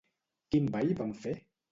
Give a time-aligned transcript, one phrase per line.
[0.55, 1.35] Quin ball van fer?